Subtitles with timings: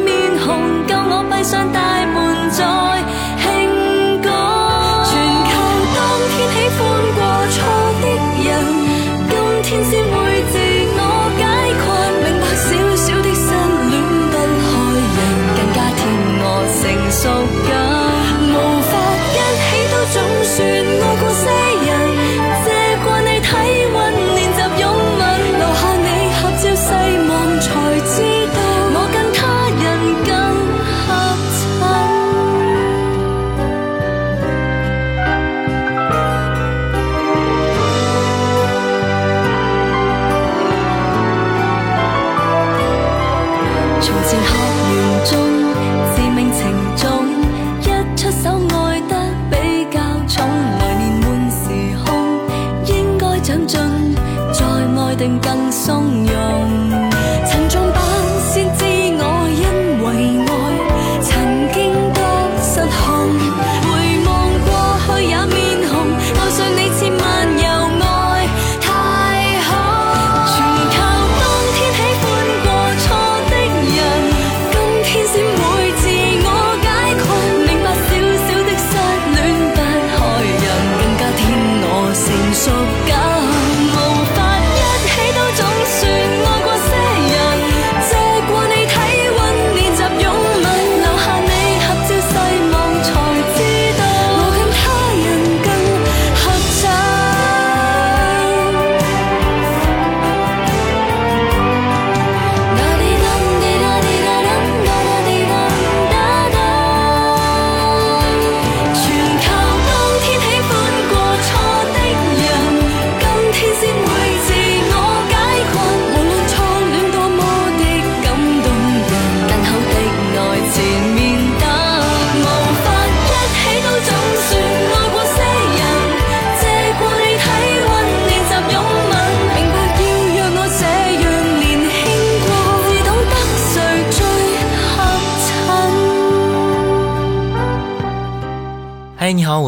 [44.09, 44.58] 从今后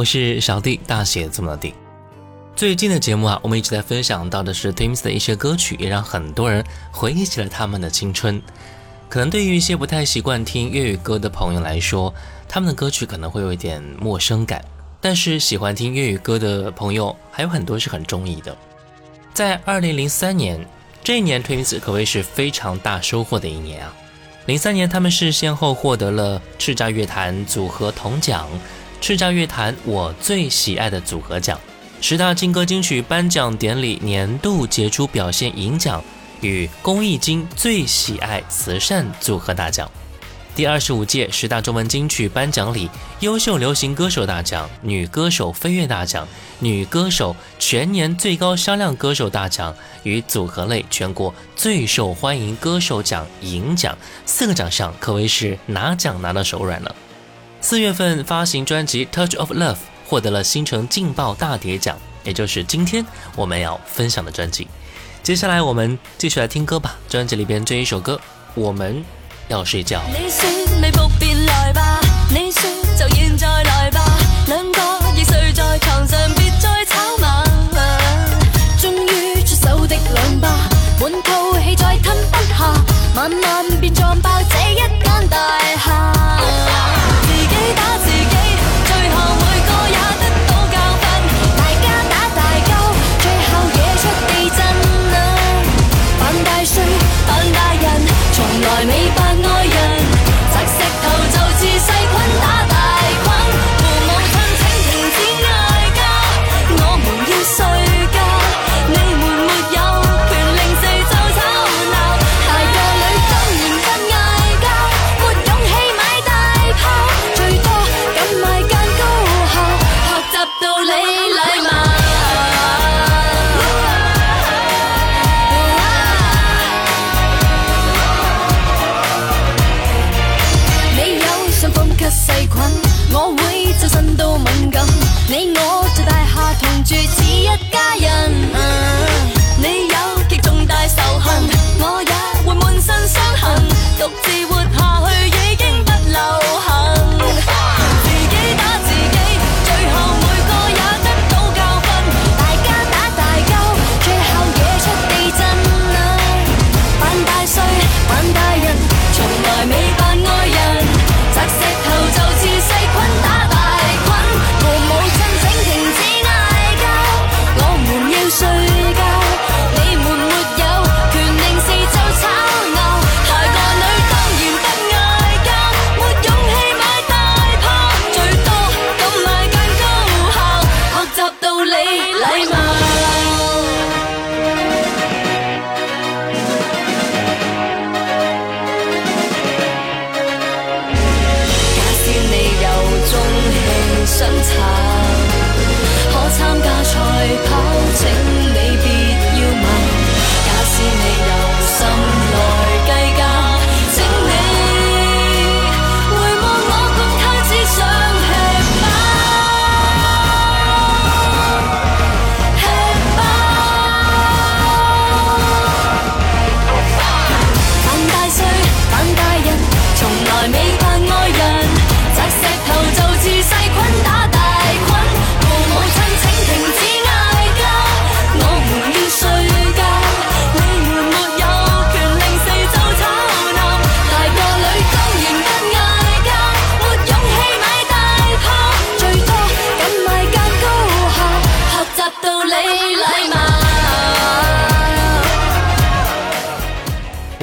[0.01, 1.75] 我是小弟，大写这么的弟。
[2.57, 8.41] 最近的节目啊，我们一直在分享到的是 Twins 的一些歌曲，也让很多人回忆起了他们的青春。
[9.11, 12.15] 可能对于一些不太习惯听粤语歌的朋友来说，
[12.49, 14.65] 他们的歌曲可能会有一点陌生感。
[15.03, 18.57] 但是喜欢听粤语歌的朋友还有很多是很中意的。
[19.35, 20.67] 在二零零三年
[21.05, 23.95] 这一年，Twins 可谓是非常大收获的一年啊。
[24.47, 28.49] 零三年，他们是先后获得了叱咤乐坛组合铜奖。
[29.01, 31.59] 叱咤乐坛我最喜爱的组合奖、
[32.03, 36.05] 十大劲歌金曲颁奖典礼年度杰出表现银奖
[36.43, 39.91] 与公益金最喜爱慈善组合大奖，
[40.55, 42.91] 第二十五届十大中文金曲颁奖礼
[43.21, 46.29] 优秀流行歌手大奖、女歌手飞跃大奖、
[46.59, 53.97] 女歌手全年最高销量歌手大奖与组合类全国最受欢迎歌手奖银奖，
[54.27, 56.95] 四个奖项可谓是拿奖拿到手软了。
[57.63, 59.73] 四月份发行专辑《Touch of Love》，
[60.07, 63.05] 获得了新城劲爆大碟奖，也就是今天
[63.37, 64.67] 我们要分享的专辑。
[65.23, 66.97] 接下来我们继续来听歌吧。
[67.09, 68.19] 专辑里边这一首歌，
[68.55, 69.05] 我们
[69.49, 70.01] 要睡觉。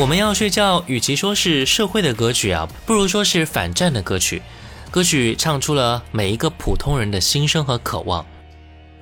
[0.07, 4.41] 我们要睡觉，与其说是社会的歌曲啊，不如说是反战的歌曲。
[4.89, 8.25] 歌曲唱出了每一个普通人的心声和渴望。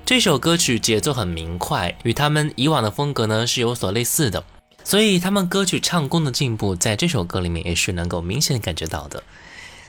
[0.04, 4.44] 这首歌曲节奏很明快，与他们以往的风格呢是有所类似的，
[4.84, 9.22] 所以他们歌曲唱功的进步，在这首歌里面也是能够明显感觉到的。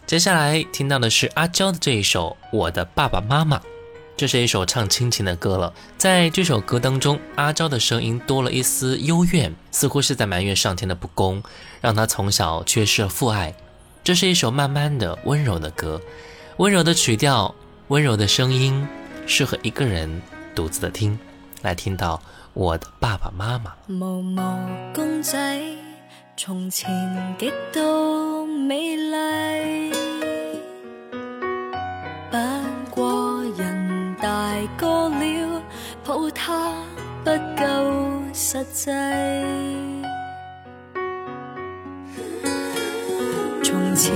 [0.06, 3.56] 接下来听到的是阿娇的这一首《我的爸爸妈妈》。
[4.16, 11.42] 这是一首唱亲情的歌了，在这首歌当中，阿昭的声音多了一丝幽怨，似乎是在埋怨上天的不公，
[11.82, 13.54] 让他从小缺失了父爱。
[14.02, 16.00] 这是一首慢慢的、温柔的歌，
[16.56, 17.54] 温柔的曲调，
[17.88, 18.88] 温柔的声音，
[19.26, 20.22] 适合一个人
[20.54, 21.18] 独自的听。
[21.60, 22.22] 来听到
[22.54, 23.76] 我的爸爸妈妈。
[36.30, 36.72] 他
[37.24, 37.64] 不夠
[38.32, 38.94] 實際，
[43.62, 44.12] 從前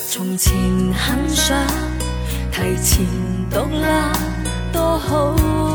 [0.10, 0.58] 从前
[0.94, 1.60] 很想
[2.50, 3.06] 提前
[3.52, 3.86] 独立，
[4.72, 5.75] 多好。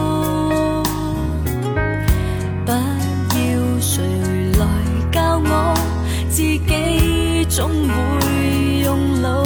[7.51, 9.43] 总会用老。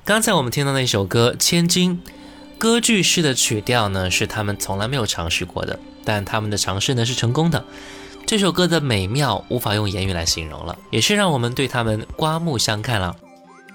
[0.04, 1.96] 刚才我们听到那首歌《千金》，
[2.58, 7.64] 歌剧式的曲调呢是他们从来没有尝试过的，但他们的尝试呢是成功的。
[8.26, 13.16] 这首歌的美妙无法用言语来形容了，也是让我们对他们刮目相看了。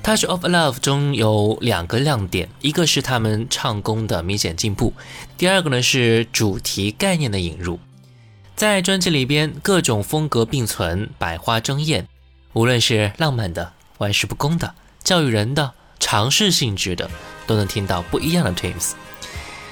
[0.03, 4.93] Touch of Love》中有两个亮点，一个是他们唱功的明显进步，
[5.37, 7.79] 第二个呢是主题概念的引入。
[8.55, 12.07] 在专辑里边，各种风格并存，百花争艳。
[12.53, 17.09] 无论是浪漫的、玩世不恭的、教育人的、尝试性质的，
[17.47, 18.95] 都能听到不一样的 t w i n e s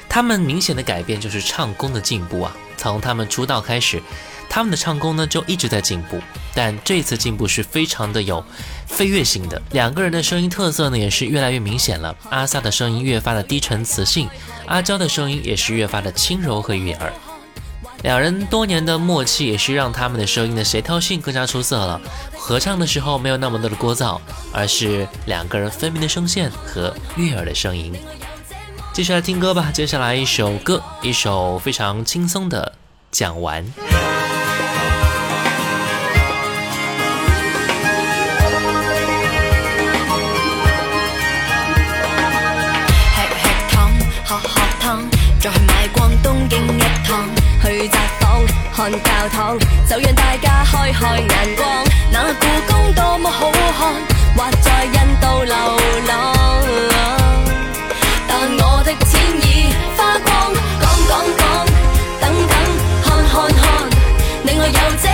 [0.10, 2.54] 他们明显的改变就是唱功的进步啊。
[2.78, 4.02] 从他们出道开始，
[4.50, 6.20] 他们的唱功呢就一直在进步，
[6.54, 8.44] 但这次进步是非常的有
[8.88, 9.62] 飞跃性的。
[9.72, 12.16] 两个人的声音特色呢也是越来越明显了。
[12.30, 14.30] 阿萨的声音越发的低沉磁性，
[14.68, 17.12] 阿娇的声音也是越发的轻柔和悦耳。
[18.04, 22.00] 两人多年的默契也是让他们的声音的协调性更加出色了。
[22.38, 24.20] 合唱的时候没有那么多的聒噪，
[24.52, 27.94] 而是两个人分明的声线和悦耳的声音。
[28.94, 32.74] 接下来听歌吧，接下来一首歌，一首非常轻松的。
[33.10, 33.66] 讲完。
[33.66, 33.74] 吃
[43.42, 43.92] 吃汤，
[44.28, 45.04] 喝喝汤，
[45.42, 47.26] 再去买光东京一趟，
[47.66, 49.58] 去扎党看教堂，
[49.90, 51.84] 就让大家开开眼光。
[52.12, 53.96] 那故宫多么好看，
[54.38, 55.56] 或在印度流
[56.08, 57.23] 浪。
[58.84, 59.64] 的千亿
[59.96, 61.66] 花光，讲讲讲，
[62.20, 62.56] 等等
[63.02, 63.90] 看看看，
[64.44, 65.13] 你我有。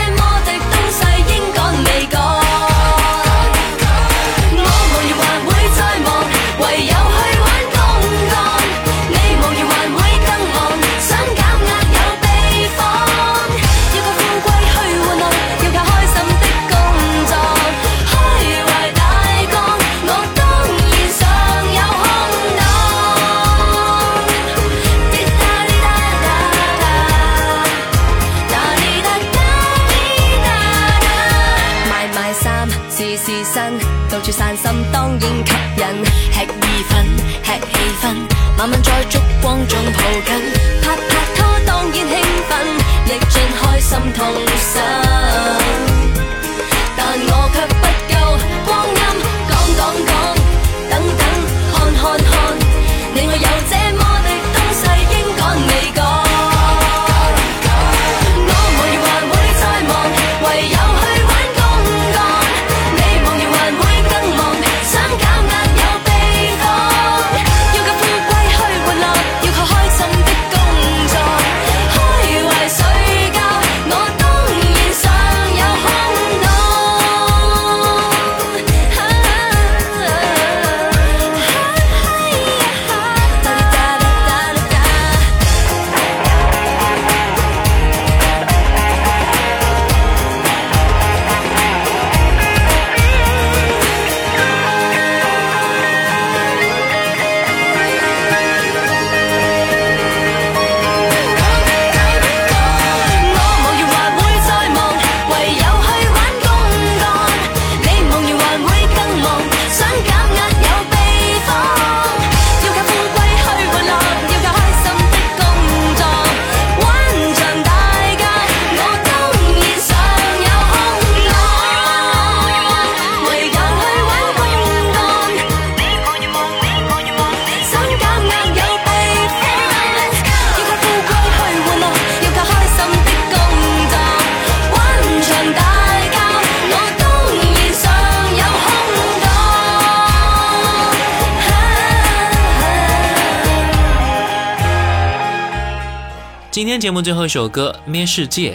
[146.60, 148.52] 今天节目最后一首歌《咩世界》，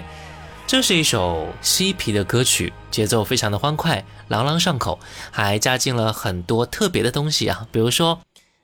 [0.66, 8.20] 这是一首嬉皮的歌曲，节奏非常的欢快，朗朗上口，还加进了很多特别的东西啊，比如说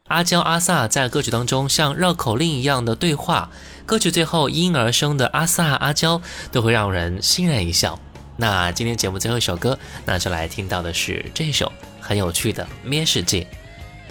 [0.08, 3.48] 阿娇阿萨在歌曲当中像绕口令一样的对话，
[3.86, 6.20] 歌曲最后因而生的阿萨阿娇
[6.52, 7.98] 都会让人欣然一笑。
[8.36, 13.40] 那今天节目最后一首歌，那就来听到的是这首很有趣的《咩世界》。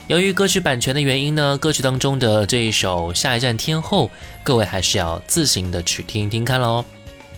[0.09, 4.07] 由于歌曲版权的原因呢，歌曲当中的这一首《下一站天后》，
[4.43, 6.83] 各位还是要自行的去听一听看喽。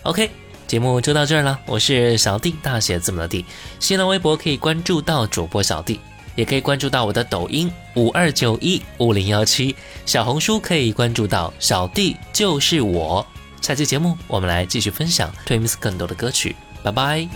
[0.04, 0.30] OK，
[0.66, 1.60] 节目就到这儿了。
[1.66, 3.44] 我是小弟，大写字母的 D。
[3.78, 6.00] 新浪微博可以关注到主播小弟，
[6.34, 9.76] 也可以关注到我的抖音五二九一五零幺七。
[10.06, 13.24] 小红书可以关注到小弟就是我。
[13.60, 17.28] 下期节目我们来继续分享 TWINS 更多的歌曲，拜拜。